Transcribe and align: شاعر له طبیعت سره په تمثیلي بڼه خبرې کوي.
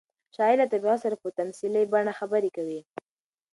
شاعر 0.35 0.55
له 0.61 0.65
طبیعت 0.73 0.99
سره 1.03 1.15
په 1.21 1.27
تمثیلي 1.39 1.83
بڼه 1.93 2.13
خبرې 2.19 2.49
کوي. 2.57 2.81